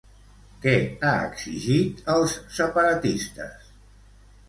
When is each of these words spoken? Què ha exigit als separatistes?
Què 0.63 0.73
ha 1.09 1.11
exigit 1.27 2.01
als 2.17 2.37
separatistes? 2.59 3.73